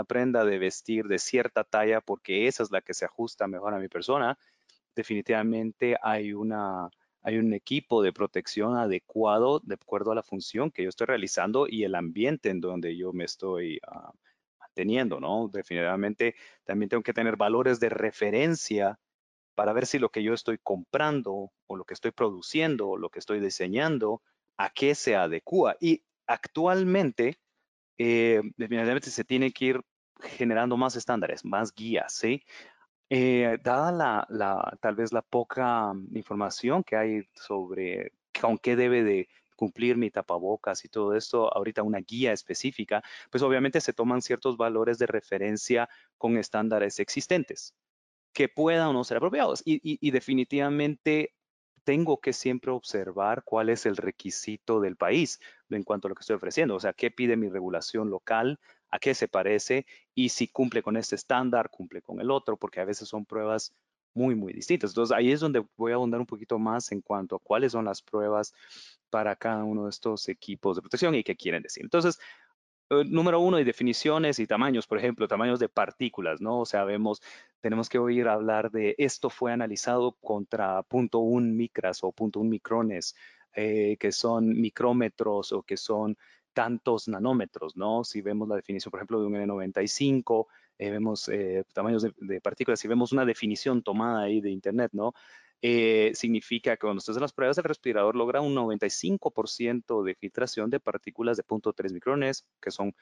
una 0.00 0.04
prenda 0.04 0.44
de 0.44 0.58
vestir 0.58 1.06
de 1.06 1.18
cierta 1.18 1.62
talla 1.64 2.00
porque 2.00 2.46
esa 2.46 2.62
es 2.62 2.70
la 2.70 2.80
que 2.80 2.94
se 2.94 3.04
ajusta 3.04 3.46
mejor 3.46 3.74
a 3.74 3.78
mi 3.78 3.88
persona, 3.88 4.38
definitivamente 4.96 5.96
hay 6.02 6.32
una 6.32 6.88
hay 7.22 7.36
un 7.36 7.52
equipo 7.52 8.02
de 8.02 8.14
protección 8.14 8.78
adecuado 8.78 9.60
de 9.60 9.74
acuerdo 9.74 10.12
a 10.12 10.14
la 10.14 10.22
función 10.22 10.70
que 10.70 10.84
yo 10.84 10.88
estoy 10.88 11.06
realizando 11.06 11.66
y 11.68 11.84
el 11.84 11.94
ambiente 11.94 12.48
en 12.48 12.62
donde 12.62 12.96
yo 12.96 13.12
me 13.12 13.24
estoy 13.24 13.78
uh, 13.86 14.10
teniendo, 14.72 15.20
¿no? 15.20 15.48
Definitivamente 15.52 16.34
también 16.64 16.88
tengo 16.88 17.02
que 17.02 17.12
tener 17.12 17.36
valores 17.36 17.78
de 17.78 17.90
referencia 17.90 18.98
para 19.54 19.74
ver 19.74 19.84
si 19.84 19.98
lo 19.98 20.08
que 20.08 20.22
yo 20.22 20.32
estoy 20.32 20.56
comprando 20.62 21.52
o 21.66 21.76
lo 21.76 21.84
que 21.84 21.92
estoy 21.92 22.12
produciendo 22.12 22.88
o 22.88 22.96
lo 22.96 23.10
que 23.10 23.18
estoy 23.18 23.38
diseñando, 23.38 24.22
a 24.56 24.70
qué 24.70 24.94
se 24.94 25.14
adecua. 25.14 25.76
Y 25.78 26.02
actualmente, 26.26 27.38
eh, 27.98 28.40
definitivamente 28.56 29.10
se 29.10 29.24
tiene 29.24 29.52
que 29.52 29.64
ir 29.66 29.80
generando 30.20 30.76
más 30.76 30.96
estándares, 30.96 31.44
más 31.44 31.74
guías, 31.74 32.12
¿sí? 32.12 32.42
Eh, 33.08 33.58
dada 33.62 34.26
la, 34.28 34.78
tal 34.80 34.94
vez 34.94 35.12
la 35.12 35.22
poca 35.22 35.92
información 36.12 36.84
que 36.84 36.96
hay 36.96 37.22
sobre 37.34 38.12
con 38.40 38.56
qué 38.58 38.76
debe 38.76 39.02
de 39.02 39.28
cumplir 39.56 39.96
mi 39.96 40.10
tapabocas 40.10 40.84
y 40.84 40.88
todo 40.88 41.14
esto, 41.14 41.54
ahorita 41.54 41.82
una 41.82 41.98
guía 41.98 42.32
específica, 42.32 43.02
pues 43.30 43.42
obviamente 43.42 43.80
se 43.80 43.92
toman 43.92 44.22
ciertos 44.22 44.56
valores 44.56 44.98
de 44.98 45.06
referencia 45.06 45.88
con 46.16 46.38
estándares 46.38 46.98
existentes 47.00 47.74
que 48.32 48.48
puedan 48.48 48.88
o 48.88 48.92
no 48.92 49.04
ser 49.04 49.16
apropiados. 49.18 49.62
y 49.64 50.10
definitivamente 50.10 51.34
tengo 51.84 52.20
que 52.20 52.32
siempre 52.32 52.70
observar 52.70 53.42
cuál 53.44 53.68
es 53.68 53.86
el 53.86 53.96
requisito 53.96 54.80
del 54.80 54.96
país 54.96 55.40
en 55.70 55.82
cuanto 55.82 56.06
a 56.06 56.10
lo 56.10 56.14
que 56.14 56.20
estoy 56.20 56.36
ofreciendo. 56.36 56.76
O 56.76 56.80
sea, 56.80 56.92
qué 56.92 57.10
pide 57.10 57.36
mi 57.36 57.48
regulación 57.48 58.10
local 58.10 58.58
a 58.90 58.98
qué 58.98 59.14
se 59.14 59.28
parece 59.28 59.86
y 60.14 60.30
si 60.30 60.48
cumple 60.48 60.82
con 60.82 60.96
este 60.96 61.14
estándar, 61.14 61.70
cumple 61.70 62.02
con 62.02 62.20
el 62.20 62.30
otro, 62.30 62.56
porque 62.56 62.80
a 62.80 62.84
veces 62.84 63.08
son 63.08 63.24
pruebas 63.24 63.72
muy, 64.14 64.34
muy 64.34 64.52
distintas. 64.52 64.90
Entonces, 64.90 65.16
ahí 65.16 65.30
es 65.30 65.40
donde 65.40 65.64
voy 65.76 65.92
a 65.92 65.94
abundar 65.96 66.20
un 66.20 66.26
poquito 66.26 66.58
más 66.58 66.90
en 66.92 67.00
cuanto 67.00 67.36
a 67.36 67.38
cuáles 67.38 67.72
son 67.72 67.84
las 67.84 68.02
pruebas 68.02 68.52
para 69.08 69.36
cada 69.36 69.64
uno 69.64 69.84
de 69.84 69.90
estos 69.90 70.28
equipos 70.28 70.76
de 70.76 70.82
protección 70.82 71.14
y 71.14 71.22
qué 71.22 71.36
quieren 71.36 71.62
decir. 71.62 71.84
Entonces, 71.84 72.18
eh, 72.90 73.04
número 73.06 73.40
uno, 73.40 73.60
y 73.60 73.64
definiciones 73.64 74.38
y 74.40 74.46
tamaños, 74.46 74.86
por 74.86 74.98
ejemplo, 74.98 75.28
tamaños 75.28 75.60
de 75.60 75.68
partículas, 75.68 76.40
¿no? 76.40 76.60
O 76.60 76.66
sea, 76.66 76.84
vemos, 76.84 77.22
tenemos 77.60 77.88
que 77.88 77.98
oír 77.98 78.26
hablar 78.28 78.70
de 78.72 78.94
esto 78.98 79.30
fue 79.30 79.52
analizado 79.52 80.16
contra 80.20 80.82
.1 80.82 81.54
micras 81.54 82.02
o 82.02 82.12
.1 82.12 82.48
micrones, 82.48 83.14
eh, 83.54 83.96
que 83.98 84.12
son 84.12 84.60
micrómetros 84.60 85.52
o 85.52 85.62
que 85.62 85.76
son 85.76 86.16
tantos 86.52 87.08
nanómetros, 87.08 87.76
¿no? 87.76 88.04
Si 88.04 88.20
vemos 88.20 88.48
la 88.48 88.56
definición, 88.56 88.90
por 88.90 88.98
ejemplo, 88.98 89.20
de 89.20 89.26
un 89.26 89.34
N95, 89.34 90.46
eh, 90.78 90.90
vemos 90.90 91.28
eh, 91.28 91.64
tamaños 91.72 92.06
de, 92.16 92.40
partículas, 92.40 92.80
si 92.80 92.88
vemos 92.88 93.12
una 93.12 93.24
definición 93.24 93.82
tomada 93.82 94.22
ahí 94.22 94.40
de 94.40 94.50
Internet, 94.50 94.90
¿no? 94.94 95.12
Eh, 95.62 96.12
significa 96.14 96.76
que 96.76 96.80
cuando 96.80 97.00
se 97.02 97.10
hacen 97.10 97.20
las 97.20 97.34
pruebas, 97.34 97.58
el 97.58 97.64
respirador 97.64 98.16
logra 98.16 98.40
un 98.40 98.54
95% 98.54 100.02
de 100.02 100.14
filtración 100.14 100.70
de 100.70 100.80
partículas 100.80 101.36
de 101.36 101.44
0.3 101.44 101.92
micrones, 101.92 102.46
que 102.62 102.70
son 102.70 102.94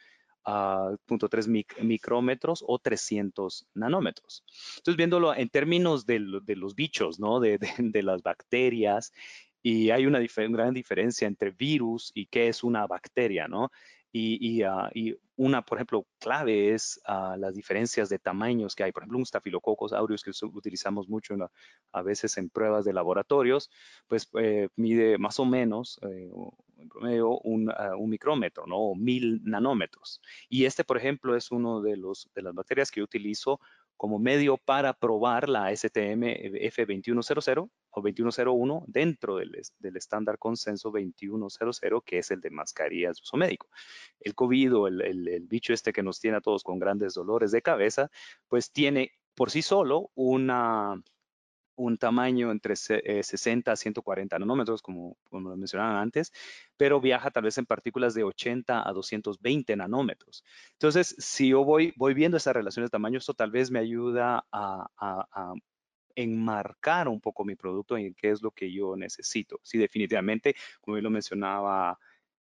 a 0.44 0.90
0.3 1.06 1.82
micrómetros 1.82 2.64
o 2.66 2.78
300 2.78 3.66
nanómetros. 3.74 4.44
Entonces, 4.78 4.96
viéndolo 4.96 5.34
en 5.34 5.48
términos 5.50 6.06
de, 6.06 6.18
los 6.18 6.74
bichos, 6.74 7.20
¿no? 7.20 7.38
De, 7.38 7.58
las 8.02 8.22
bacterias 8.22 9.12
y 9.62 9.90
hay 9.90 10.06
una 10.06 10.20
gran 10.20 10.74
diferencia 10.74 11.26
entre 11.26 11.50
virus 11.50 12.10
y 12.14 12.26
qué 12.26 12.48
es 12.48 12.62
una 12.62 12.86
bacteria, 12.86 13.48
¿no? 13.48 13.70
Y, 14.10 14.62
ah, 14.62 14.90
una, 15.36 15.62
por 15.62 15.78
ejemplo, 15.78 16.06
clave 16.18 16.72
es 16.74 17.00
ah, 17.04 17.36
las 17.38 17.54
diferencias 17.54 18.08
de 18.08 18.18
tamaños 18.18 18.74
que 18.74 18.84
hay. 18.84 18.92
Por 18.92 19.02
ejemplo, 19.02 19.18
un 19.18 19.26
Staphylococcus 19.26 19.92
aureus 19.92 20.24
que 20.24 20.32
utilizamos 20.46 21.08
mucho 21.08 21.36
a 21.92 22.02
veces 22.02 22.38
en 22.38 22.48
pruebas 22.48 22.84
de 22.84 22.92
laboratorios, 22.92 23.70
pues 24.08 24.28
eh, 24.40 24.68
mide 24.76 25.18
más 25.18 25.38
o 25.38 25.44
menos, 25.44 26.00
eh, 26.02 26.30
en 26.78 26.88
promedio, 26.88 27.38
un, 27.40 27.70
ah, 27.70 27.96
un, 27.96 28.10
micrómetro, 28.10 28.66
¿no? 28.66 28.78
O 28.78 28.94
mil 28.94 29.42
nanómetros. 29.44 30.20
Y 30.48 30.64
este, 30.64 30.84
por 30.84 30.96
ejemplo, 30.96 31.36
es 31.36 31.50
uno 31.50 31.82
de, 31.82 31.96
los, 31.96 32.30
de 32.34 32.42
las 32.42 32.54
bacterias 32.54 32.90
que 32.90 33.02
utilizo 33.02 33.60
como 33.96 34.18
medio 34.18 34.56
para 34.56 34.94
probar 34.94 35.48
la 35.48 35.74
STM 35.76 36.22
F2100 36.22 37.68
o 37.98 38.02
2101 38.02 38.84
dentro 38.86 39.36
del, 39.36 39.54
estándar 39.96 40.38
consenso 40.38 40.90
2100, 40.90 42.00
que 42.04 42.18
es 42.18 42.30
el 42.30 42.40
de 42.40 42.50
mascarillas 42.50 43.16
de 43.16 43.22
uso 43.22 43.36
médico. 43.36 43.68
El 44.20 44.34
COVID 44.34 44.76
o 44.76 44.88
el, 44.88 45.46
bicho 45.48 45.72
este 45.72 45.92
que 45.92 46.02
nos 46.02 46.20
tiene 46.20 46.38
a 46.38 46.40
todos 46.40 46.62
con 46.62 46.78
grandes 46.78 47.14
dolores 47.14 47.52
de 47.52 47.62
cabeza, 47.62 48.10
pues 48.48 48.72
tiene 48.72 49.12
por 49.34 49.50
sí 49.50 49.62
solo 49.62 50.10
una, 50.14 51.00
un 51.78 51.96
tamaño 51.96 52.50
entre 52.50 52.74
60 52.76 53.70
a 53.70 53.76
140 53.76 54.38
nanómetros, 54.38 54.82
como, 54.82 55.16
como 55.30 55.50
lo 55.50 55.56
mencionaba 55.56 56.00
antes, 56.00 56.32
pero 56.76 57.00
viaja 57.00 57.30
tal 57.30 57.44
vez 57.44 57.56
en 57.58 57.66
partículas 57.66 58.14
de 58.14 58.24
80 58.24 58.86
a 58.86 58.92
220 58.92 59.76
nanómetros. 59.76 60.44
Entonces, 60.72 61.14
si 61.18 61.48
yo 61.50 61.64
voy, 61.64 61.94
voy 61.96 62.14
viendo 62.14 62.36
esa 62.36 62.52
relación 62.52 62.84
de 62.84 62.90
tamaño, 62.90 63.18
esto 63.18 63.34
tal 63.34 63.50
vez 63.50 63.70
me 63.70 63.78
ayuda 63.78 64.44
a, 64.50 64.88
a, 64.98 65.54
enmarcar 66.22 67.08
un 67.08 67.20
poco 67.20 67.44
mi 67.44 67.54
producto 67.54 67.96
en 67.96 68.14
qué 68.14 68.30
es 68.30 68.42
lo 68.42 68.50
que 68.50 68.72
yo 68.72 68.96
necesito. 68.96 69.60
Si 69.62 69.78
definitivamente, 69.78 70.54
como 70.80 70.96
lo 70.98 71.10
mencionaba 71.10 71.98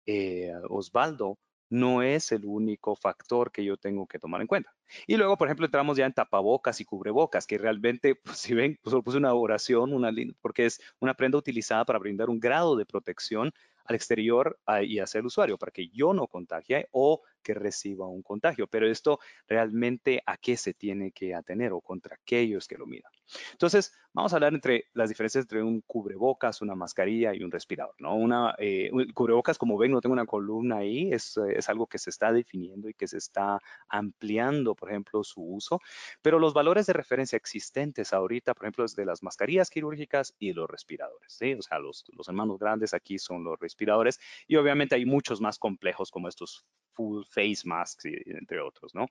eh, 0.05 0.53
Osvaldo, 0.69 1.39
no 1.69 2.03
es 2.03 2.31
el 2.31 2.45
único 2.45 2.95
factor 2.95 3.51
que 3.51 3.65
yo 3.65 3.77
tengo 3.77 4.05
que 4.05 4.19
tomar 4.19 4.41
en 4.41 4.47
cuenta. 4.47 4.75
Y 5.07 5.17
luego, 5.17 5.37
por 5.37 5.47
ejemplo, 5.47 5.65
entramos 5.65 5.97
ya 5.97 6.05
en 6.05 6.13
tapabocas 6.13 6.79
y 6.79 6.85
cubrebocas, 6.85 7.47
que 7.47 7.57
realmente, 7.57 8.13
pues, 8.15 8.37
si 8.37 8.53
ven, 8.53 8.77
pues, 8.83 8.95
puse 9.03 9.17
una 9.17 9.33
oración, 9.33 9.91
una 9.91 10.11
porque 10.39 10.67
es 10.67 10.79
una 10.99 11.15
prenda 11.15 11.39
utilizada 11.39 11.83
para 11.83 11.97
brindar 11.97 12.29
un 12.29 12.39
grado 12.39 12.75
de 12.75 12.85
protección 12.85 13.51
al 13.85 13.95
exterior 13.95 14.59
y 14.83 14.99
hacia 14.99 15.19
el 15.19 15.25
usuario, 15.25 15.57
para 15.57 15.71
que 15.71 15.89
yo 15.89 16.13
no 16.13 16.27
contagie 16.27 16.87
o 16.91 17.21
que 17.43 17.53
reciba 17.53 18.07
un 18.07 18.23
contagio. 18.23 18.67
Pero 18.67 18.89
esto 18.89 19.19
realmente 19.47 20.23
a 20.25 20.37
qué 20.37 20.57
se 20.57 20.73
tiene 20.73 21.11
que 21.11 21.35
atener 21.35 21.73
o 21.73 21.81
contra 21.81 22.15
aquellos 22.15 22.67
que 22.67 22.77
lo 22.77 22.87
miran. 22.87 23.11
Entonces, 23.51 23.93
vamos 24.13 24.31
a 24.31 24.35
hablar 24.35 24.53
entre 24.53 24.85
las 24.93 25.09
diferencias 25.09 25.43
entre 25.43 25.63
un 25.63 25.81
cubrebocas, 25.81 26.61
una 26.61 26.75
mascarilla 26.75 27.33
y 27.33 27.43
un 27.43 27.51
respirador, 27.51 27.95
¿no? 27.99 28.15
Una, 28.15 28.55
eh, 28.59 28.91
cubrebocas, 29.13 29.57
como 29.57 29.77
ven, 29.77 29.91
no 29.91 30.01
tengo 30.01 30.13
una 30.13 30.25
columna 30.25 30.77
ahí, 30.77 31.11
es, 31.11 31.37
algo 31.67 31.87
que 31.87 31.97
se 31.97 32.09
está 32.09 32.31
definiendo 32.31 32.89
y 32.89 32.93
que 32.93 33.07
se 33.07 33.17
está 33.17 33.59
ampliando, 33.87 34.75
por 34.75 34.89
ejemplo, 34.89 35.23
su 35.23 35.41
uso, 35.41 35.79
pero 36.21 36.39
los 36.39 36.53
valores 36.53 36.85
de 36.85 36.93
referencia 36.93 37.37
existentes 37.37 38.13
ahorita, 38.13 38.53
por 38.53 38.65
ejemplo, 38.65 38.85
es 38.85 38.95
de 38.95 39.05
las 39.05 39.23
mascarillas 39.23 39.69
quirúrgicas 39.69 40.35
y 40.39 40.53
los 40.53 40.69
respiradores, 40.69 41.33
¿sí? 41.33 41.53
O 41.53 41.61
sea, 41.61 41.79
los 41.79 42.03
hermanos 42.27 42.59
grandes 42.59 42.93
aquí 42.93 43.17
son 43.17 43.43
los 43.43 43.59
respiradores 43.59 44.19
y 44.47 44.55
obviamente 44.57 44.95
hay 44.95 45.05
muchos 45.05 45.41
más 45.41 45.57
complejos 45.57 46.11
como 46.11 46.27
estos 46.27 46.65
full 46.93 47.23
face 47.33 47.61
masks, 47.65 48.05
entre 48.05 48.59
otros, 48.61 48.93
¿no? 48.93 49.07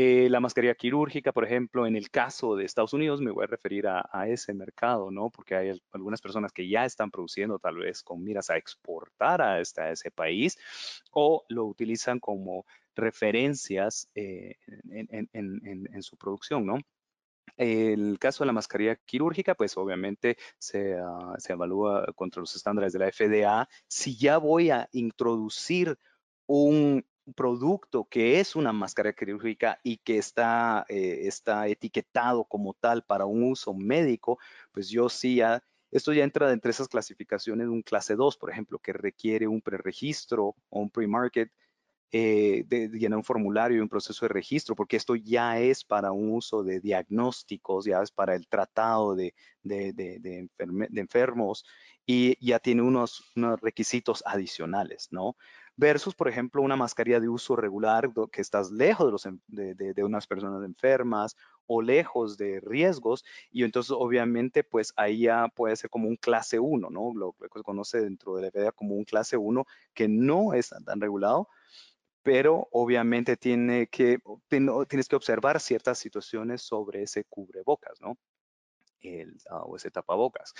Eh, 0.00 0.28
la 0.30 0.38
mascarilla 0.38 0.76
quirúrgica, 0.76 1.32
por 1.32 1.44
ejemplo, 1.44 1.84
en 1.84 1.96
el 1.96 2.08
caso 2.10 2.54
de 2.54 2.64
Estados 2.64 2.92
Unidos, 2.92 3.20
me 3.20 3.32
voy 3.32 3.44
a 3.44 3.46
referir 3.48 3.88
a, 3.88 4.28
ese 4.28 4.54
mercado, 4.54 5.10
¿no? 5.10 5.28
Porque 5.28 5.56
hay 5.56 5.80
algunas 5.90 6.20
personas 6.20 6.52
que 6.52 6.68
ya 6.68 6.84
están 6.84 7.10
produciendo 7.10 7.58
tal 7.58 7.78
vez 7.78 8.04
con 8.04 8.22
miras 8.22 8.48
a 8.50 8.56
exportar 8.56 9.42
a, 9.42 9.60
ese 9.60 10.10
país 10.12 10.56
o 11.10 11.44
lo 11.48 11.64
utilizan 11.64 12.20
como 12.20 12.64
referencias 12.94 14.08
eh, 14.14 14.54
en, 14.92 16.02
su 16.02 16.16
producción, 16.16 16.64
¿no? 16.64 16.78
El 17.56 18.18
caso 18.20 18.44
de 18.44 18.46
la 18.46 18.52
mascarilla 18.52 18.94
quirúrgica, 18.94 19.56
pues 19.56 19.76
obviamente 19.76 20.36
se, 20.58 20.94
ah, 20.94 21.34
se, 21.38 21.54
evalúa 21.54 22.06
contra 22.14 22.38
los 22.38 22.54
estándares 22.54 22.92
de 22.92 23.00
la 23.00 23.10
FDA. 23.10 23.68
Si 23.88 24.16
ya 24.16 24.38
voy 24.38 24.70
a 24.70 24.88
introducir 24.92 25.98
un 26.46 27.04
producto 27.34 28.06
que 28.10 28.40
es 28.40 28.56
una 28.56 28.72
máscara 28.72 29.12
quirúrgica 29.12 29.78
y 29.82 29.98
que 29.98 30.18
está, 30.18 30.84
eh, 30.88 31.20
está 31.22 31.68
etiquetado 31.68 32.44
como 32.44 32.74
tal 32.74 33.02
para 33.04 33.26
un 33.26 33.42
uso 33.44 33.74
médico, 33.74 34.38
pues 34.72 34.88
yo 34.88 35.08
sí 35.08 35.36
ya, 35.36 35.62
esto 35.90 36.12
ya 36.12 36.24
entra 36.24 36.52
entre 36.52 36.70
esas 36.70 36.88
clasificaciones 36.88 37.66
de 37.66 37.72
un 37.72 37.82
clase 37.82 38.16
2, 38.16 38.36
por 38.36 38.50
ejemplo, 38.50 38.78
que 38.78 38.92
requiere 38.92 39.46
un 39.46 39.60
preregistro 39.60 40.54
o 40.68 40.80
un 40.80 40.90
pre-market 40.90 41.50
eh, 42.10 42.64
de, 42.66 42.88
llenar 42.88 43.18
un 43.18 43.24
formulario 43.24 43.78
y 43.78 43.80
un 43.80 43.88
proceso 43.88 44.24
de 44.24 44.30
registro, 44.30 44.74
porque 44.74 44.96
esto 44.96 45.14
ya 45.14 45.58
es 45.60 45.84
para 45.84 46.12
un 46.12 46.32
uso 46.32 46.62
de 46.62 46.80
diagnósticos, 46.80 47.84
ya 47.84 48.00
es 48.00 48.10
para 48.10 48.34
el 48.34 48.48
tratado 48.48 49.14
de, 49.14 49.34
de, 49.62 49.92
de 49.92 51.00
enfermos 51.00 51.64
y 52.06 52.38
ya 52.44 52.58
tiene 52.58 52.80
unos, 52.80 53.22
unos 53.36 53.60
requisitos 53.60 54.22
adicionales, 54.24 55.08
¿no? 55.10 55.36
Versus, 55.78 56.12
por 56.12 56.28
ejemplo, 56.28 56.60
una 56.60 56.74
mascarilla 56.74 57.20
de 57.20 57.28
uso 57.28 57.54
regular 57.54 58.10
que 58.32 58.40
estás 58.40 58.72
lejos 58.72 59.06
de, 59.06 59.12
los, 59.12 59.94
de, 59.94 60.04
unas 60.04 60.26
personas 60.26 60.64
enfermas 60.64 61.36
o 61.66 61.80
lejos 61.80 62.36
de 62.36 62.60
riesgos 62.60 63.24
y 63.52 63.62
entonces 63.62 63.92
obviamente 63.96 64.64
pues 64.64 64.92
ahí 64.96 65.20
ya 65.20 65.46
puede 65.46 65.76
ser 65.76 65.88
como 65.88 66.08
un 66.08 66.16
clase 66.16 66.58
1, 66.58 66.90
¿no? 66.90 67.12
Lo, 67.14 67.32
que 67.34 67.46
se 67.54 67.62
conoce 67.62 68.00
dentro 68.00 68.34
de 68.34 68.42
la 68.42 68.50
FDA 68.50 68.72
como 68.72 68.96
un 68.96 69.04
clase 69.04 69.36
1 69.36 69.64
que 69.94 70.08
no 70.08 70.52
es 70.52 70.74
tan 70.84 71.00
regulado, 71.00 71.48
pero 72.24 72.66
obviamente 72.72 73.36
tiene 73.36 73.86
que, 73.86 74.18
tienes 74.48 75.08
que 75.08 75.16
observar 75.16 75.60
ciertas 75.60 75.98
situaciones 75.98 76.60
sobre 76.60 77.04
ese 77.04 77.22
cubrebocas, 77.22 78.00
¿no? 78.00 78.18
El, 79.00 79.38
ah, 79.48 79.62
o 79.62 79.76
ese 79.76 79.92
tapabocas. 79.92 80.52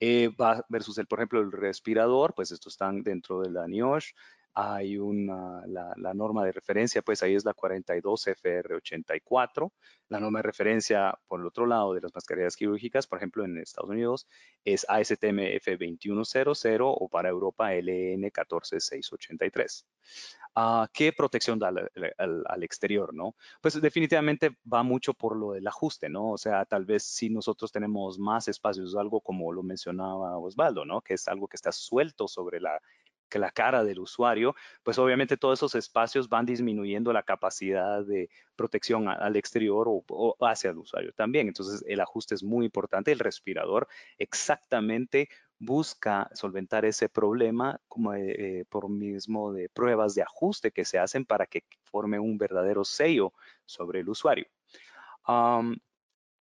Eh, 0.00 0.30
versus, 0.68 0.98
el, 0.98 1.06
por 1.06 1.20
ejemplo, 1.20 1.40
el 1.40 1.52
respirador, 1.52 2.34
pues 2.34 2.50
estos 2.50 2.72
están 2.72 3.04
dentro 3.04 3.40
de 3.40 3.50
la 3.50 3.68
NIOSH, 3.68 4.12
hay 4.54 4.98
una, 4.98 5.66
la, 5.66 6.14
norma 6.14 6.44
de 6.44 6.52
referencia, 6.52 7.02
pues 7.02 7.22
ahí 7.22 7.34
es 7.34 7.44
la 7.44 7.54
42 7.54 8.28
FR84. 8.28 9.72
La 10.08 10.20
norma 10.20 10.38
de 10.38 10.44
referencia, 10.44 11.18
por 11.26 11.40
el 11.40 11.46
otro 11.46 11.66
lado, 11.66 11.92
de 11.92 12.00
las 12.00 12.14
mascarillas 12.14 12.56
quirúrgicas, 12.56 13.06
por 13.06 13.18
ejemplo, 13.18 13.44
en 13.44 13.58
Estados 13.58 13.90
Unidos, 13.90 14.28
es 14.64 14.86
ASTM 14.88 15.38
F2100 15.60 16.96
o 16.98 17.08
para 17.08 17.30
Europa 17.30 17.74
LN 17.74 18.30
14683. 18.30 19.86
Uh, 20.56 20.86
¿Qué 20.92 21.12
protección 21.12 21.58
da 21.58 21.68
al, 21.68 22.62
exterior, 22.62 23.12
no? 23.12 23.34
Pues 23.60 23.80
definitivamente 23.80 24.56
va 24.72 24.84
mucho 24.84 25.12
por 25.12 25.36
lo 25.36 25.52
del 25.52 25.66
ajuste, 25.66 26.08
¿no? 26.08 26.30
O 26.30 26.38
sea, 26.38 26.64
tal 26.64 26.84
vez 26.84 27.02
si 27.02 27.28
nosotros 27.28 27.72
tenemos 27.72 28.20
más 28.20 28.46
espacios, 28.46 28.94
algo 28.94 29.20
como 29.20 29.52
lo 29.52 29.64
mencionaba 29.64 30.38
Osvaldo, 30.38 30.84
¿no? 30.84 31.00
Que 31.00 31.14
es 31.14 31.26
algo 31.26 31.48
que 31.48 31.56
está 31.56 31.72
suelto 31.72 32.28
sobre 32.28 32.60
la 32.60 32.80
que 33.34 33.40
la 33.40 33.50
cara 33.50 33.82
del 33.82 33.98
usuario, 33.98 34.54
pues 34.84 34.96
obviamente 34.96 35.36
todos 35.36 35.58
esos 35.58 35.74
espacios 35.74 36.28
van 36.28 36.46
disminuyendo 36.46 37.12
la 37.12 37.24
capacidad 37.24 38.04
de 38.04 38.30
protección 38.54 39.08
al 39.08 39.34
exterior 39.34 39.88
o, 39.88 40.36
hacia 40.46 40.70
el 40.70 40.78
usuario 40.78 41.12
también. 41.14 41.48
Entonces 41.48 41.84
el 41.88 42.00
ajuste 42.00 42.36
es 42.36 42.44
muy 42.44 42.64
importante. 42.64 43.10
El 43.10 43.18
respirador 43.18 43.88
exactamente 44.18 45.28
busca 45.58 46.30
solventar 46.32 46.84
ese 46.84 47.08
problema 47.08 47.80
como 47.88 48.14
eh, 48.14 48.64
por 48.68 48.88
mismo 48.88 49.52
de 49.52 49.68
pruebas 49.68 50.14
de 50.14 50.22
ajuste 50.22 50.70
que 50.70 50.84
se 50.84 51.00
hacen 51.00 51.24
para 51.24 51.46
que 51.46 51.64
forme 51.82 52.20
un 52.20 52.38
verdadero 52.38 52.84
sello 52.84 53.32
sobre 53.64 53.98
el 53.98 54.08
usuario 54.08 54.46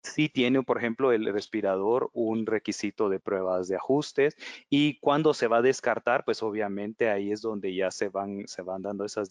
sí 0.02 0.28
tiene, 0.28 0.62
por 0.62 0.78
ejemplo, 0.78 1.12
el 1.12 1.32
respirador 1.32 2.10
un 2.12 2.46
requisito 2.46 3.08
de 3.08 3.20
pruebas 3.20 3.68
de 3.68 3.76
ajustes 3.76 4.36
y 4.68 4.98
cuando 5.00 5.34
se 5.34 5.46
va 5.46 5.58
a 5.58 5.62
descartar, 5.62 6.24
pues 6.24 6.42
obviamente 6.42 7.10
ahí 7.10 7.32
es 7.32 7.42
donde 7.42 7.74
ya 7.74 7.90
se 7.90 8.08
van, 8.08 8.46
se 8.46 8.62
van 8.62 8.82
dando 8.82 9.04
esas, 9.04 9.28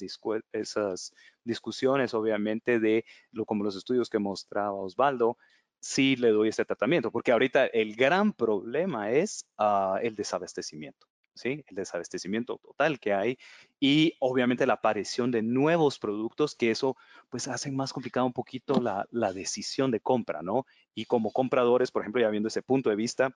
esas 0.54 1.14
discusiones, 1.44 2.14
obviamente, 2.14 2.80
de 2.80 3.06
lo, 3.32 3.46
como 3.46 3.64
los 3.64 3.76
estudios 3.76 4.10
que 4.10 4.20
mostraba 4.20 4.74
Osvaldo, 4.74 5.38
sí 5.80 6.16
le 6.16 6.30
doy 6.30 6.50
este 6.50 6.66
tratamiento, 6.66 7.12
porque 7.12 7.32
ahorita 7.32 7.68
el 7.68 7.96
gran 7.96 8.34
problema 8.34 9.12
es 9.12 9.46
ah, 9.58 10.00
el 10.02 10.16
desabastecimiento. 10.16 11.09
¿Sí? 11.40 11.64
El 11.68 11.76
desabastecimiento 11.76 12.58
total 12.58 13.00
que 13.00 13.14
hay 13.14 13.38
y 13.80 14.14
obviamente 14.20 14.66
la 14.66 14.74
aparición 14.74 15.32
de 15.32 15.42
nuevos 15.42 15.98
productos 16.00 16.56
que 16.56 16.72
eso 16.72 16.98
pues 17.30 17.48
hacen 17.48 17.76
más 17.76 17.94
complicado 17.94 18.26
un 18.26 18.34
poquito 18.34 18.82
la, 18.82 19.34
decisión 19.34 19.92
de 19.92 20.02
compra, 20.02 20.42
¿no? 20.42 20.66
Y 20.94 21.06
como 21.06 21.32
compradores, 21.32 21.92
por 21.92 22.02
ejemplo, 22.02 22.22
ya 22.22 22.30
viendo 22.30 22.48
ese 22.48 22.62
punto 22.62 22.90
de 22.90 22.96
vista, 22.96 23.36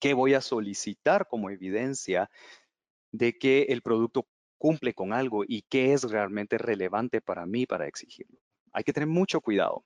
¿qué 0.00 0.14
voy 0.14 0.34
a 0.34 0.40
solicitar 0.40 1.26
como 1.28 1.50
evidencia 1.50 2.30
de 3.12 3.36
que 3.36 3.66
el 3.68 3.82
producto 3.82 4.26
cumple 4.56 4.94
con 4.94 5.12
algo 5.12 5.44
y 5.46 5.62
qué 5.62 5.92
es 5.92 6.04
realmente 6.04 6.56
relevante 6.56 7.20
para 7.20 7.46
mí 7.46 7.66
para 7.66 7.86
exigirlo? 7.86 8.38
Hay 8.72 8.84
que 8.84 8.92
tener 8.92 9.08
mucho 9.08 9.40
cuidado 9.40 9.84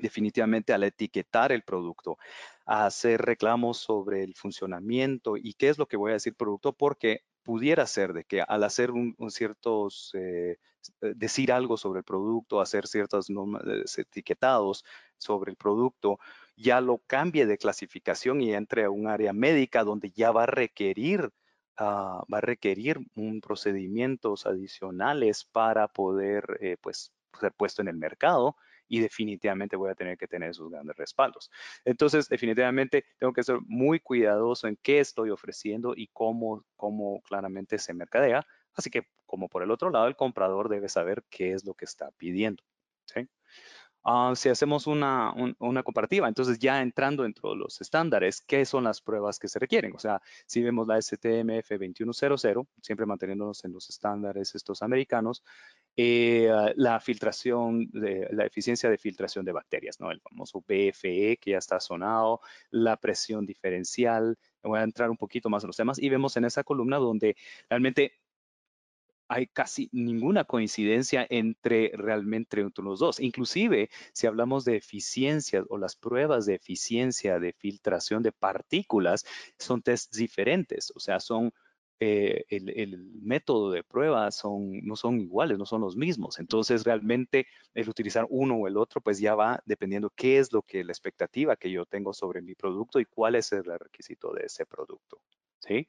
definitivamente 0.00 0.72
al 0.72 0.84
etiquetar 0.84 1.52
el 1.52 1.62
producto, 1.62 2.18
a 2.66 2.86
hacer 2.86 3.20
reclamos 3.22 3.78
sobre 3.78 4.22
el 4.22 4.34
funcionamiento 4.34 5.36
y 5.36 5.54
qué 5.54 5.68
es 5.68 5.78
lo 5.78 5.86
que 5.86 5.96
voy 5.96 6.10
a 6.10 6.14
decir 6.14 6.34
producto, 6.34 6.72
porque 6.72 7.24
pudiera 7.42 7.86
ser 7.86 8.12
de 8.12 8.24
que 8.24 8.42
al 8.42 8.64
hacer 8.64 8.90
un, 8.90 9.16
ciertos, 9.30 10.12
eh, 10.14 10.58
eh, 11.00 11.12
decir 11.16 11.52
algo 11.52 11.76
sobre 11.76 11.98
el 11.98 12.04
producto, 12.04 12.60
hacer 12.60 12.86
ciertos 12.86 13.28
etiquetados 13.96 14.84
sobre 15.18 15.50
el 15.50 15.56
producto, 15.56 16.18
ya 16.56 16.80
lo 16.80 16.98
cambie 17.06 17.46
de 17.46 17.58
clasificación 17.58 18.40
y 18.40 18.54
entre 18.54 18.84
a 18.84 18.90
un 18.90 19.08
área 19.08 19.32
médica 19.32 19.84
donde 19.84 20.10
ya 20.10 20.30
va 20.30 20.44
a 20.44 20.46
requerir 20.46 21.30
ah, 21.78 22.22
va 22.32 22.38
a 22.38 22.40
requerir 22.42 23.00
un 23.14 23.40
procedimientos 23.40 24.46
adicionales 24.46 25.44
para 25.44 25.88
poder 25.88 26.58
eh, 26.60 26.76
pues 26.80 27.12
ser 27.40 27.52
puesto 27.54 27.82
en 27.82 27.88
el 27.88 27.96
mercado 27.96 28.56
y 28.90 29.00
definitivamente 29.00 29.76
voy 29.76 29.90
a 29.90 29.94
tener 29.94 30.18
que 30.18 30.26
tener 30.26 30.50
esos 30.50 30.68
grandes 30.68 30.96
respaldos. 30.96 31.50
Entonces, 31.84 32.28
definitivamente 32.28 33.04
tengo 33.18 33.32
que 33.32 33.44
ser 33.44 33.58
muy 33.66 34.00
cuidadoso 34.00 34.66
en 34.66 34.76
qué 34.82 34.98
estoy 34.98 35.30
ofreciendo 35.30 35.94
y 35.96 36.08
cómo, 36.08 36.64
cómo 36.76 37.22
claramente 37.22 37.78
se 37.78 37.94
mercadea. 37.94 38.44
Así 38.74 38.90
que, 38.90 39.06
como 39.26 39.48
por 39.48 39.62
el 39.62 39.70
otro 39.70 39.90
lado, 39.90 40.08
el 40.08 40.16
comprador 40.16 40.68
debe 40.68 40.88
saber 40.88 41.22
qué 41.30 41.52
es 41.52 41.64
lo 41.64 41.74
que 41.74 41.84
está 41.84 42.10
pidiendo. 42.18 42.64
Ah, 44.02 44.32
si 44.34 44.48
hacemos 44.48 44.86
una, 44.86 45.34
una, 45.58 45.82
comparativa, 45.82 46.26
entonces 46.26 46.58
ya 46.58 46.80
entrando 46.80 47.22
dentro 47.22 47.50
de 47.50 47.56
los 47.56 47.82
estándares, 47.82 48.40
¿qué 48.40 48.64
son 48.64 48.84
las 48.84 49.02
pruebas 49.02 49.38
que 49.38 49.46
se 49.46 49.58
requieren? 49.58 49.94
O 49.94 49.98
sea, 49.98 50.22
si 50.46 50.62
vemos 50.62 50.86
la 50.86 51.00
STMF 51.00 51.68
2100, 51.68 52.66
siempre 52.80 53.04
manteniéndonos 53.04 53.62
en 53.66 53.72
los 53.72 53.90
estándares 53.90 54.54
estos 54.54 54.80
americanos, 54.82 55.44
eh, 55.96 56.50
la 56.76 57.00
filtración, 57.00 57.88
la 57.92 58.46
eficiencia 58.46 58.88
de 58.88 58.98
filtración 58.98 59.44
de 59.44 59.52
bacterias, 59.52 60.00
¿no? 60.00 60.10
El 60.10 60.20
famoso 60.20 60.60
BFE 60.60 61.38
que 61.40 61.52
ya 61.52 61.58
está 61.58 61.80
sonado, 61.80 62.40
la 62.70 62.96
presión 62.96 63.46
diferencial, 63.46 64.38
voy 64.62 64.78
a 64.78 64.82
entrar 64.82 65.10
un 65.10 65.16
poquito 65.16 65.50
más 65.50 65.62
en 65.64 65.68
los 65.68 65.76
temas 65.76 65.98
y 65.98 66.08
vemos 66.08 66.36
en 66.36 66.44
esa 66.44 66.64
columna 66.64 66.96
donde 66.98 67.36
realmente 67.68 68.20
hay 69.30 69.46
casi 69.46 69.88
ninguna 69.92 70.44
coincidencia 70.44 71.24
entre 71.30 71.92
realmente 71.94 72.60
entre 72.60 72.84
los 72.84 72.98
dos. 72.98 73.20
Inclusive, 73.20 73.88
si 74.12 74.26
hablamos 74.26 74.64
de 74.64 74.76
eficiencia 74.76 75.62
o 75.68 75.78
las 75.78 75.94
pruebas 75.94 76.46
de 76.46 76.56
eficiencia 76.56 77.38
de 77.38 77.52
filtración 77.52 78.24
de 78.24 78.32
partículas, 78.32 79.24
son 79.56 79.82
tests 79.82 80.18
diferentes, 80.18 80.92
o 80.96 80.98
sea, 80.98 81.20
son 81.20 81.52
eh, 82.02 82.46
el, 82.48 83.10
método 83.20 83.70
de 83.70 83.84
prueba 83.84 84.30
son, 84.30 84.80
no 84.86 84.96
son 84.96 85.20
iguales, 85.20 85.58
no 85.58 85.66
son 85.66 85.82
los 85.82 85.96
mismos. 85.96 86.38
Entonces, 86.38 86.84
realmente 86.84 87.46
el 87.74 87.90
utilizar 87.90 88.26
uno 88.30 88.56
o 88.56 88.66
el 88.66 88.78
otro, 88.78 89.02
pues 89.02 89.18
ya 89.20 89.34
va 89.34 89.62
dependiendo 89.66 90.10
qué 90.16 90.38
es 90.38 90.50
lo 90.50 90.62
que 90.62 90.82
la 90.82 90.92
expectativa 90.92 91.56
que 91.56 91.70
yo 91.70 91.84
tengo 91.84 92.14
sobre 92.14 92.40
mi 92.40 92.54
producto 92.54 93.00
y 93.00 93.04
cuál 93.04 93.34
es 93.34 93.52
el 93.52 93.64
requisito 93.64 94.32
de 94.32 94.46
ese 94.46 94.64
producto. 94.64 95.20
¿sí? 95.58 95.86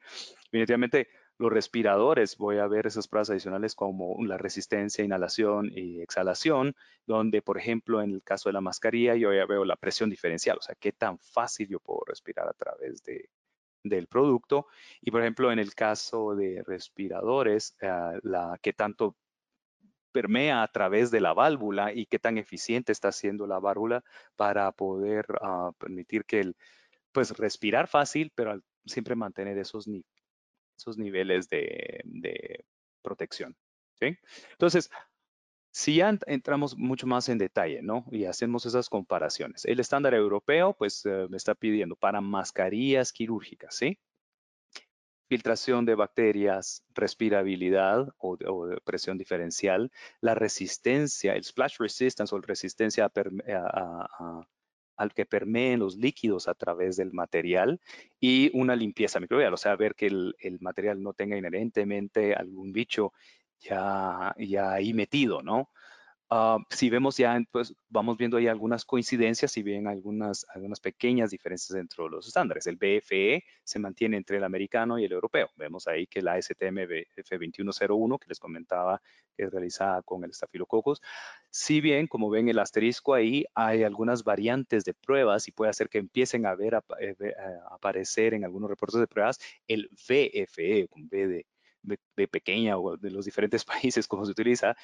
Definitivamente, 0.50 1.08
los 1.38 1.50
respiradores, 1.50 2.36
voy 2.36 2.58
a 2.58 2.66
ver 2.66 2.86
esas 2.86 3.08
pruebas 3.08 3.30
adicionales 3.30 3.74
como 3.74 4.14
la 4.22 4.36
resistencia, 4.36 5.02
inhalación 5.02 5.70
y 5.74 6.02
exhalación, 6.02 6.76
donde, 7.06 7.40
por 7.40 7.56
ejemplo, 7.56 8.02
en 8.02 8.12
el 8.12 8.22
caso 8.22 8.50
de 8.50 8.52
la 8.52 8.60
mascarilla, 8.60 9.16
yo 9.16 9.32
ya 9.32 9.46
veo 9.46 9.64
la 9.64 9.76
presión 9.76 10.10
diferencial, 10.10 10.58
o 10.58 10.62
sea, 10.62 10.74
qué 10.78 10.92
tan 10.92 11.18
fácil 11.18 11.68
yo 11.68 11.80
puedo 11.80 12.02
respirar 12.06 12.46
a 12.48 12.52
través 12.52 13.02
de, 13.02 13.30
del 13.82 14.06
producto. 14.06 14.66
Y, 15.00 15.10
por 15.10 15.22
ejemplo, 15.22 15.52
en 15.52 15.58
el 15.58 15.74
caso 15.74 16.34
de 16.34 16.62
respiradores, 16.66 17.76
uh, 17.82 18.18
la 18.22 18.58
que 18.62 18.72
tanto 18.72 19.16
permea 20.12 20.62
a 20.62 20.68
través 20.68 21.10
de 21.10 21.20
la 21.20 21.32
válvula 21.32 21.92
y 21.92 22.06
qué 22.06 22.18
tan 22.18 22.38
eficiente 22.38 22.92
está 22.92 23.12
siendo 23.12 23.46
la 23.46 23.58
válvula 23.58 24.04
para 24.36 24.70
poder 24.72 25.26
uh, 25.40 25.72
permitir 25.74 26.24
que 26.24 26.40
el, 26.40 26.56
pues, 27.12 27.36
respirar 27.38 27.88
fácil, 27.88 28.32
pero 28.34 28.60
siempre 28.84 29.14
mantener 29.14 29.58
esos 29.58 29.88
esos 30.76 30.98
niveles 30.98 31.48
de, 31.48 32.64
protección. 33.02 33.56
Entonces, 34.50 34.90
si 35.72 35.96
ya 35.96 36.16
entramos 36.26 36.76
mucho 36.76 37.06
más 37.06 37.30
en 37.30 37.38
detalle, 37.38 37.80
¿no? 37.82 38.04
Y 38.10 38.26
hacemos 38.26 38.66
esas 38.66 38.90
comparaciones. 38.90 39.64
El 39.64 39.80
estándar 39.80 40.12
europeo, 40.12 40.74
pues, 40.74 41.06
eh, 41.06 41.26
me 41.30 41.38
está 41.38 41.54
pidiendo 41.54 41.96
para 41.96 42.20
mascarillas 42.20 43.10
quirúrgicas, 43.12 43.74
¿sí? 43.74 43.98
Filtración 45.28 45.86
de 45.86 45.94
bacterias, 45.94 46.84
respirabilidad 46.94 48.14
o, 48.18 48.36
presión 48.84 49.16
diferencial, 49.16 49.90
la 50.20 50.34
resistencia, 50.34 51.34
el 51.34 51.42
splash 51.42 51.78
resistance 51.78 52.34
o 52.34 52.40
resistencia 52.42 53.10
al 54.96 55.14
que 55.14 55.24
permeen 55.24 55.80
los 55.80 55.96
líquidos 55.96 56.48
a 56.48 56.54
través 56.54 56.96
del 56.96 57.14
material 57.14 57.80
y 58.20 58.50
una 58.52 58.76
limpieza 58.76 59.20
microbial, 59.20 59.54
o 59.54 59.56
sea, 59.56 59.74
ver 59.76 59.94
que 59.94 60.06
el, 60.06 60.58
material 60.60 61.02
no 61.02 61.14
tenga 61.14 61.38
inherentemente 61.38 62.34
algún 62.34 62.72
bicho 62.74 63.14
ya, 63.62 64.34
ya 64.38 64.72
ahí 64.72 64.92
metido, 64.94 65.42
¿no? 65.42 65.70
Ah, 66.34 66.56
si 66.70 66.88
vemos 66.88 67.18
ya, 67.18 67.38
pues 67.50 67.74
vamos 67.90 68.16
viendo 68.16 68.38
ahí 68.38 68.46
algunas 68.46 68.86
coincidencias 68.86 69.54
y 69.58 69.62
bien 69.62 69.86
algunas, 69.86 70.46
algunas 70.48 70.80
pequeñas 70.80 71.30
diferencias 71.30 71.76
dentro 71.76 72.04
de 72.04 72.10
los 72.10 72.26
estándares. 72.26 72.66
El 72.66 72.76
BFE 72.76 73.44
se 73.64 73.78
mantiene 73.78 74.16
entre 74.16 74.38
el 74.38 74.44
americano 74.44 74.98
y 74.98 75.04
el 75.04 75.12
europeo. 75.12 75.50
Vemos 75.56 75.86
ahí 75.86 76.06
que 76.06 76.22
la 76.22 76.40
STM 76.40 76.88
F2101 77.16 78.18
que 78.18 78.28
les 78.28 78.40
comentaba 78.40 79.02
que 79.36 79.42
es 79.44 79.50
realizada 79.50 80.00
con 80.00 80.24
el 80.24 80.30
estafilococcus, 80.30 81.02
si 81.50 81.82
bien 81.82 82.06
como 82.06 82.30
ven 82.30 82.48
el 82.48 82.58
asterisco 82.58 83.12
ahí 83.12 83.44
hay 83.54 83.82
algunas 83.82 84.24
variantes 84.24 84.84
de 84.84 84.94
pruebas 84.94 85.48
y 85.48 85.52
puede 85.52 85.70
hacer 85.70 85.90
que 85.90 85.98
empiecen 85.98 86.46
a 86.46 86.54
ver 86.54 86.76
a, 86.76 86.84
eh, 86.98 87.14
aparecer 87.70 88.32
en 88.32 88.44
algunos 88.44 88.70
reportes 88.70 89.00
de 89.00 89.06
pruebas 89.06 89.38
el 89.68 89.90
VFE 90.08 90.88
con 90.88 91.08
B 91.10 91.28
de, 91.28 91.46
de, 91.82 92.28
pequeña 92.28 92.78
o 92.78 92.96
de 92.96 93.10
los 93.10 93.24
diferentes 93.24 93.64
países 93.64 94.06
como 94.06 94.24
se 94.24 94.32
utiliza, 94.32 94.76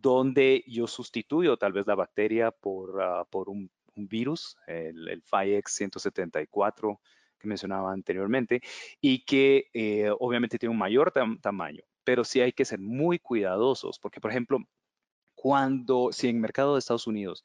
donde 0.00 0.64
yo 0.66 0.86
sustituyo 0.86 1.56
tal 1.56 1.72
vez 1.72 1.86
la 1.86 1.94
bacteria 1.94 2.50
por, 2.50 3.00
ah, 3.02 3.24
por 3.30 3.48
un, 3.48 3.70
virus, 3.96 4.56
el, 4.66 5.08
el 5.08 5.22
174 5.64 7.00
que 7.38 7.46
mencionaba 7.46 7.92
anteriormente, 7.92 8.60
y 9.00 9.24
que 9.24 9.70
eh, 9.72 10.10
obviamente 10.18 10.58
tiene 10.58 10.72
un 10.72 10.78
mayor 10.78 11.12
tamaño, 11.40 11.84
pero 12.02 12.24
sí 12.24 12.40
hay 12.40 12.52
que 12.52 12.64
ser 12.64 12.80
muy 12.80 13.20
cuidadosos, 13.20 14.00
porque 14.00 14.20
por 14.20 14.32
ejemplo, 14.32 14.58
cuando, 15.36 16.10
si 16.10 16.28
en 16.28 16.36
el 16.36 16.42
mercado 16.42 16.72
de 16.72 16.80
Estados 16.80 17.06
Unidos 17.06 17.44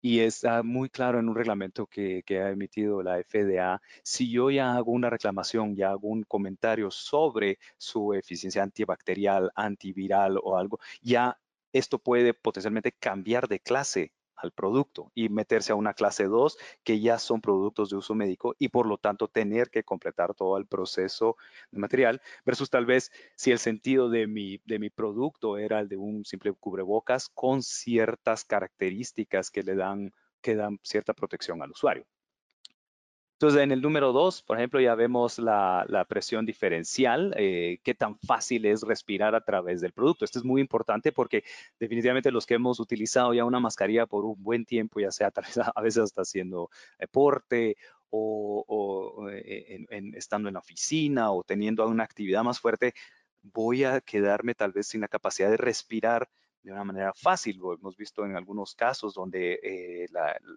y 0.00 0.20
está 0.20 0.62
muy 0.62 0.88
claro 0.90 1.18
en 1.18 1.28
un 1.28 1.34
reglamento 1.34 1.86
que, 1.86 2.22
ha 2.30 2.50
emitido 2.50 3.02
la 3.02 3.18
FDA. 3.18 3.80
Si 4.02 4.30
yo 4.30 4.50
ya 4.50 4.74
hago 4.76 4.92
una 4.92 5.10
reclamación, 5.10 5.74
ya 5.76 5.90
hago 5.90 6.08
un 6.08 6.22
comentario 6.24 6.90
sobre 6.90 7.58
su 7.76 8.14
eficiencia 8.14 8.62
antibacterial, 8.62 9.50
antiviral 9.54 10.38
o 10.42 10.56
algo, 10.56 10.78
ya 11.02 11.38
esto 11.72 11.98
puede 11.98 12.34
potencialmente 12.34 12.92
cambiar 12.92 13.48
de 13.48 13.60
clase 13.60 14.12
al 14.38 14.52
producto 14.52 15.10
y 15.14 15.28
meterse 15.28 15.72
a 15.72 15.76
una 15.76 15.94
clase 15.94 16.24
2 16.24 16.58
que 16.84 17.00
ya 17.00 17.18
son 17.18 17.40
productos 17.40 17.90
de 17.90 17.96
uso 17.96 18.14
médico 18.14 18.54
y 18.58 18.68
por 18.68 18.86
lo 18.86 18.98
tanto 18.98 19.28
tener 19.28 19.70
que 19.70 19.84
completar 19.84 20.34
todo 20.34 20.56
el 20.58 20.66
proceso 20.66 21.36
de 21.70 21.78
material 21.78 22.20
versus 22.44 22.70
tal 22.70 22.86
vez 22.86 23.10
si 23.36 23.50
el 23.50 23.58
sentido 23.58 24.08
de 24.08 24.26
mi, 24.26 24.60
de 24.64 24.78
mi 24.78 24.90
producto 24.90 25.58
era 25.58 25.80
el 25.80 25.88
de 25.88 25.96
un 25.96 26.24
simple 26.24 26.52
cubrebocas 26.52 27.28
con 27.28 27.62
ciertas 27.62 28.44
características 28.44 29.50
que 29.50 29.62
le 29.62 29.74
dan, 29.74 30.12
que 30.40 30.54
dan 30.54 30.78
cierta 30.82 31.14
protección 31.14 31.62
al 31.62 31.70
usuario. 31.70 32.06
Entonces, 33.38 33.62
en 33.62 33.70
el 33.70 33.80
número 33.80 34.12
dos, 34.12 34.42
por 34.42 34.58
ejemplo, 34.58 34.80
ya 34.80 34.96
vemos 34.96 35.38
la, 35.38 36.04
presión 36.08 36.44
diferencial, 36.44 37.32
eh, 37.36 37.78
qué 37.84 37.94
tan 37.94 38.18
fácil 38.18 38.66
es 38.66 38.82
respirar 38.82 39.36
a 39.36 39.44
través 39.44 39.80
del 39.80 39.92
producto. 39.92 40.24
Esto 40.24 40.40
es 40.40 40.44
muy 40.44 40.60
importante 40.60 41.12
porque 41.12 41.44
definitivamente 41.78 42.32
los 42.32 42.46
que 42.46 42.54
hemos 42.54 42.80
utilizado 42.80 43.32
ya 43.32 43.44
una 43.44 43.60
mascarilla 43.60 44.06
por 44.06 44.24
un 44.24 44.42
buen 44.42 44.64
tiempo, 44.64 44.98
ya 44.98 45.12
sea 45.12 45.30
a 45.76 45.80
veces 45.82 46.02
hasta 46.02 46.22
haciendo 46.22 46.68
deporte 46.98 47.76
o, 48.10 49.28
eh, 49.30 49.86
estando 50.14 50.48
en 50.48 50.54
la 50.54 50.60
oficina 50.60 51.30
o 51.30 51.44
teniendo 51.44 51.86
una 51.86 52.02
actividad 52.02 52.42
más 52.42 52.58
fuerte, 52.58 52.92
voy 53.42 53.84
a 53.84 54.00
quedarme 54.00 54.56
tal 54.56 54.72
vez 54.72 54.88
sin 54.88 55.00
la 55.00 55.08
capacidad 55.08 55.48
de 55.48 55.58
respirar 55.58 56.28
de 56.62 56.72
una 56.72 56.84
manera 56.84 57.12
fácil. 57.14 57.58
Lo 57.58 57.74
hemos 57.74 57.96
visto 57.96 58.24
en 58.24 58.36
algunos 58.36 58.74
casos 58.74 59.14
donde 59.14 59.60
eh, 59.62 60.06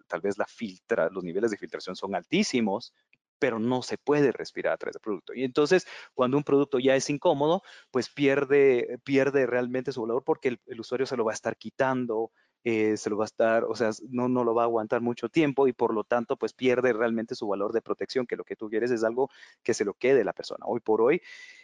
tal 0.06 0.20
vez 0.20 0.38
la 0.38 0.46
filtra, 0.46 1.08
los 1.10 1.24
niveles 1.24 1.50
de 1.50 1.56
filtración 1.56 1.96
son 1.96 2.14
altísimos, 2.14 2.92
pero 3.38 3.58
no 3.58 3.82
se 3.82 3.98
puede 3.98 4.30
respirar 4.30 4.72
a 4.72 4.76
través 4.76 4.94
del 4.94 5.00
producto. 5.00 5.34
Y 5.34 5.42
entonces, 5.42 5.86
cuando 6.14 6.36
un 6.36 6.44
producto 6.44 6.78
ya 6.78 6.94
es 6.94 7.10
incómodo, 7.10 7.62
pues 7.90 8.08
pierde, 8.08 9.00
pierde 9.02 9.46
realmente 9.46 9.90
su 9.90 10.02
valor 10.02 10.22
porque 10.22 10.60
el, 10.64 10.80
usuario 10.80 11.06
se 11.06 11.16
lo 11.16 11.24
va 11.24 11.32
a 11.32 11.34
estar 11.34 11.56
quitando, 11.56 12.30
eh, 12.64 12.96
se 12.96 13.10
lo 13.10 13.16
va 13.16 13.24
a 13.24 13.26
estar, 13.26 13.64
o 13.64 13.74
sea, 13.74 13.90
no, 14.08 14.28
no 14.28 14.44
lo 14.44 14.54
va 14.54 14.62
a 14.62 14.66
aguantar 14.66 15.00
mucho 15.00 15.28
tiempo 15.28 15.66
y 15.66 15.72
por 15.72 15.92
lo 15.94 16.04
tanto, 16.04 16.36
pues 16.36 16.52
pierde 16.52 16.92
realmente 16.92 17.34
su 17.34 17.48
valor 17.48 17.72
de 17.72 17.82
protección, 17.82 18.26
que 18.26 18.36
lo 18.36 18.44
que 18.44 18.56
tú 18.56 18.68
quieres 18.68 18.90
es 18.90 19.02
algo 19.04 19.30
que 19.62 19.74
se 19.74 19.84
lo 19.84 19.94
quede 19.94 20.24
la 20.24 20.32
persona. 20.32 20.64
Hoy 20.66 20.80
por 20.80 21.00
hoy, 21.02 21.22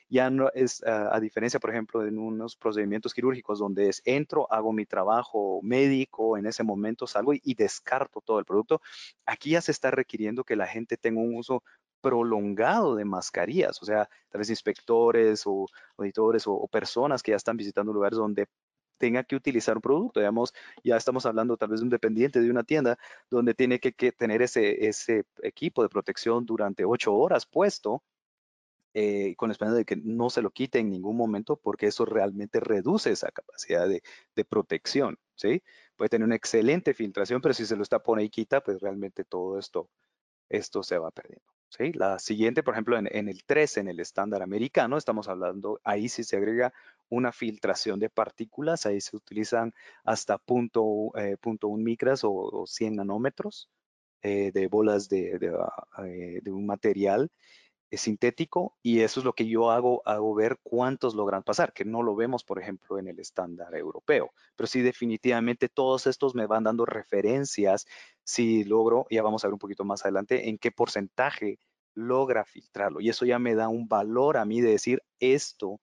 ya 0.08 0.30
no 0.30 0.50
es, 0.54 0.82
a 0.84 1.20
diferencia, 1.20 1.60
por 1.60 1.70
ejemplo, 1.70 2.06
en 2.06 2.18
unos 2.18 2.56
procedimientos 2.56 3.12
quirúrgicos 3.14 3.58
donde 3.58 3.88
es 3.90 4.02
entro, 4.04 4.50
hago 4.50 4.72
mi 4.72 4.86
trabajo 4.86 5.60
médico, 5.62 6.38
en 6.38 6.46
ese 6.46 6.64
momento 6.64 7.06
salgo 7.06 7.34
y, 7.34 7.54
descarto 7.54 8.20
todo 8.20 8.38
el 8.38 8.44
producto, 8.44 8.80
aquí 9.26 9.50
ya 9.50 9.60
se 9.60 9.72
está 9.72 9.90
requiriendo 9.90 10.44
que 10.44 10.56
la 10.56 10.66
gente 10.66 10.96
tenga 10.96 11.20
un 11.20 11.34
uso 11.36 11.62
prolongado 12.00 12.94
de 12.94 13.04
mascarillas, 13.04 13.82
o 13.82 13.84
sea, 13.84 14.08
tal 14.30 14.38
vez 14.38 14.50
inspectores 14.50 15.42
o 15.46 15.66
auditores 15.96 16.44
o, 16.46 16.66
personas 16.68 17.22
que 17.22 17.32
ya 17.32 17.36
están 17.36 17.56
visitando 17.56 17.92
lugares 17.92 18.18
donde 18.18 18.46
tenga 18.98 19.24
que 19.24 19.36
utilizar 19.36 19.76
un 19.76 19.82
producto. 19.82 20.20
Digamos, 20.20 20.52
ya 20.84 20.96
estamos 20.96 21.24
hablando 21.26 21.56
tal 21.56 21.70
vez 21.70 21.80
de 21.80 21.84
un 21.84 21.90
dependiente 21.90 22.40
de 22.40 22.50
una 22.50 22.64
tienda 22.64 22.98
donde 23.30 23.54
tiene 23.54 23.80
que, 23.80 23.92
tener 24.12 24.42
ese, 24.42 25.24
equipo 25.42 25.82
de 25.82 25.88
protección 25.88 26.44
durante 26.46 26.84
ocho 26.84 27.14
horas 27.14 27.46
puesto 27.46 28.02
eh, 28.94 29.34
con 29.36 29.48
la 29.48 29.52
esperanza 29.52 29.78
de 29.78 29.84
que 29.84 29.96
no 29.96 30.30
se 30.30 30.42
lo 30.42 30.50
quite 30.50 30.78
en 30.78 30.90
ningún 30.90 31.16
momento 31.16 31.56
porque 31.56 31.86
eso 31.86 32.04
realmente 32.04 32.58
reduce 32.60 33.10
esa 33.10 33.30
capacidad 33.30 33.86
de, 33.88 34.02
protección, 34.44 35.18
¿sí? 35.36 35.62
Puede 35.96 36.08
tener 36.08 36.24
una 36.26 36.36
excelente 36.36 36.94
filtración, 36.94 37.40
pero 37.40 37.54
si 37.54 37.66
se 37.66 37.76
lo 37.76 37.82
está 37.82 38.02
pone 38.02 38.24
y 38.24 38.30
quita, 38.30 38.62
pues 38.62 38.80
realmente 38.80 39.24
todo 39.24 39.58
esto, 39.58 39.90
esto 40.48 40.82
se 40.82 40.98
va 40.98 41.10
perdiendo, 41.10 41.46
La 41.94 42.18
siguiente, 42.18 42.62
por 42.62 42.74
ejemplo, 42.74 42.98
en, 42.98 43.28
el 43.28 43.44
3, 43.44 43.76
en 43.78 43.88
el 43.88 44.00
estándar 44.00 44.42
americano, 44.42 44.96
estamos 44.96 45.28
hablando, 45.28 45.80
ahí 45.84 46.08
sí 46.08 46.24
se 46.24 46.36
agrega 46.36 46.72
una 47.08 47.30
filtración 47.30 48.00
de 48.00 48.10
partículas, 48.10 48.86
ahí 48.86 49.00
se 49.00 49.16
utilizan 49.16 49.74
hasta 50.02 50.38
punto, 50.38 51.12
eh, 51.16 51.36
punto 51.36 51.68
un 51.68 51.84
micras 51.84 52.22
o, 52.24 52.64
100 52.66 52.96
nanómetros 52.96 53.68
eh, 54.22 54.50
de 54.52 54.66
bolas 54.66 55.08
de, 55.08 55.38
de 55.38 55.50
ah, 55.50 56.02
un 56.50 56.66
material 56.66 57.30
es 57.90 58.02
sintético 58.02 58.76
y 58.82 59.00
eso 59.00 59.20
es 59.20 59.24
lo 59.24 59.32
que 59.32 59.46
yo 59.46 59.70
hago, 59.70 60.02
hago 60.06 60.34
ver 60.34 60.58
cuántos 60.62 61.14
logran 61.14 61.42
pasar, 61.42 61.72
que 61.72 61.84
no 61.84 62.02
lo 62.02 62.14
vemos, 62.14 62.44
por 62.44 62.60
ejemplo, 62.60 62.98
en 62.98 63.08
el 63.08 63.18
estándar 63.18 63.74
europeo. 63.74 64.30
Pero 64.56 64.66
sí, 64.66 64.82
definitivamente 64.82 65.68
todos 65.68 66.06
estos 66.06 66.34
me 66.34 66.46
van 66.46 66.64
dando 66.64 66.84
referencias 66.84 67.86
si 68.24 68.64
logro, 68.64 69.06
ya 69.10 69.22
vamos 69.22 69.44
a 69.44 69.48
ver 69.48 69.54
un 69.54 69.58
poquito 69.58 69.84
más 69.84 70.04
adelante, 70.04 70.48
en 70.48 70.58
qué 70.58 70.70
porcentaje 70.70 71.58
logra 71.94 72.44
filtrarlo. 72.44 73.00
Y 73.00 73.08
eso 73.08 73.24
ya 73.24 73.38
me 73.38 73.54
da 73.54 73.68
un 73.68 73.88
valor 73.88 74.36
a 74.36 74.44
mí 74.44 74.60
de 74.60 74.70
decir, 74.70 75.02
esto 75.18 75.80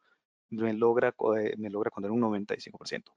me 0.49 0.73
logra, 0.73 1.15
eh, 1.37 1.55
me 1.57 1.69
logra 1.69 1.91
un 1.95 2.21
95% 2.21 3.11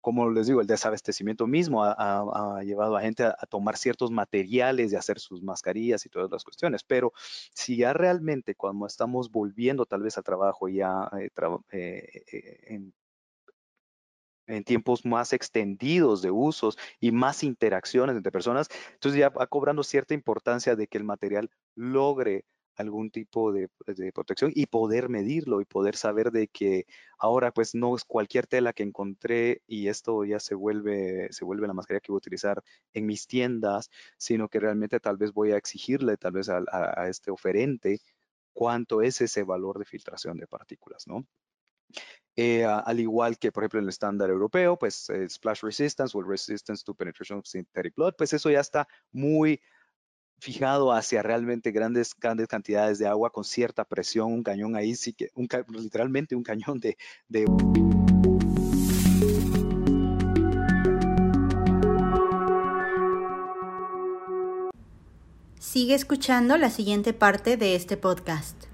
como 0.00 0.30
les 0.30 0.46
digo, 0.46 0.60
el 0.60 0.66
desabastecimiento 0.66 1.46
mismo 1.46 1.84
ha, 1.84 2.60
llevado 2.62 2.96
a 2.96 3.02
gente 3.02 3.24
a, 3.24 3.34
tomar 3.48 3.76
ciertos 3.76 4.10
materiales 4.10 4.92
y 4.92 4.96
hacer 4.96 5.18
sus 5.18 5.42
mascarillas 5.42 6.06
y 6.06 6.08
todas 6.08 6.30
las 6.30 6.44
cuestiones. 6.44 6.82
Pero 6.84 7.12
si 7.54 7.76
ya 7.76 7.92
realmente 7.92 8.54
cuando 8.54 8.86
estamos 8.86 9.30
volviendo 9.30 9.86
tal 9.86 10.02
vez 10.02 10.16
al 10.18 10.24
trabajo 10.24 10.68
ya 10.68 11.10
eh, 11.18 11.30
eh, 11.72 12.22
eh, 12.32 12.58
en, 12.68 12.94
en, 14.46 14.64
tiempos 14.64 15.04
más 15.04 15.32
extendidos 15.32 16.22
de 16.22 16.30
usos 16.30 16.78
y 17.00 17.12
más 17.12 17.42
interacciones 17.44 18.16
entre 18.16 18.32
personas, 18.32 18.68
entonces 18.94 19.18
ya 19.18 19.28
va 19.30 19.46
cobrando 19.46 19.82
cierta 19.82 20.14
importancia 20.14 20.76
de 20.76 20.86
que 20.86 20.98
el 20.98 21.04
material 21.04 21.50
logre 21.74 22.44
algún 22.76 23.10
tipo 23.10 23.52
de, 23.52 23.68
protección 24.12 24.52
y 24.54 24.66
poder 24.66 25.08
medirlo 25.08 25.60
y 25.60 25.64
poder 25.64 25.96
saber 25.96 26.30
de 26.30 26.48
que 26.48 26.86
ahora 27.18 27.52
pues 27.52 27.74
no 27.74 27.94
es 27.94 28.04
cualquier 28.04 28.46
tela 28.46 28.72
que 28.72 28.82
encontré 28.82 29.62
y 29.66 29.88
esto 29.88 30.24
ya 30.24 30.40
se 30.40 30.54
vuelve, 30.54 31.28
se 31.32 31.44
vuelve 31.44 31.66
la 31.66 31.74
mascarilla 31.74 32.00
que 32.00 32.12
voy 32.12 32.16
a 32.16 32.24
utilizar 32.24 32.62
en 32.92 33.06
mis 33.06 33.26
tiendas, 33.26 33.90
sino 34.16 34.48
que 34.48 34.60
realmente 34.60 35.00
tal 35.00 35.16
vez 35.16 35.32
voy 35.32 35.52
a 35.52 35.56
exigirle 35.56 36.16
tal 36.16 36.32
vez 36.32 36.48
a, 36.48 37.08
este 37.08 37.30
oferente 37.30 38.00
cuánto 38.52 39.02
es 39.02 39.20
ese 39.20 39.42
valor 39.42 39.78
de 39.78 39.84
filtración 39.84 40.38
de 40.38 40.46
partículas, 40.46 41.06
¿no? 41.06 41.26
Eh, 42.36 42.64
al 42.64 43.00
igual 43.00 43.38
que, 43.38 43.52
por 43.52 43.64
ejemplo, 43.64 43.80
en 43.80 43.84
el 43.84 43.90
estándar 43.90 44.30
europeo, 44.30 44.78
pues 44.78 45.08
splash 45.28 45.62
resistance 45.62 46.16
o 46.16 46.22
resistance 46.22 46.84
to 46.84 46.94
penetration 46.94 47.40
of 47.40 47.46
synthetic 47.46 47.94
blood, 47.94 48.14
pues 48.16 48.32
eso 48.32 48.50
ya 48.50 48.60
está 48.60 48.88
muy 49.12 49.60
fijado 50.40 50.92
hacia 50.92 51.22
realmente 51.22 51.70
grandes, 51.70 52.14
grandes 52.18 52.48
cantidades 52.48 52.98
de 52.98 53.06
agua 53.06 53.30
con 53.30 53.44
cierta 53.44 53.84
presión, 53.84 54.32
un 54.32 54.42
cañón 54.42 54.74
ahí 54.74 54.96
sí 54.96 55.12
que, 55.12 55.30
un, 55.34 55.48
literalmente 55.68 56.34
un 56.34 56.42
cañón 56.42 56.80
de, 56.80 56.96
de... 57.28 57.44
Sigue 65.58 65.94
escuchando 65.94 66.56
la 66.56 66.70
siguiente 66.70 67.12
parte 67.12 67.56
de 67.56 67.76
este 67.76 67.96
podcast. 67.96 68.69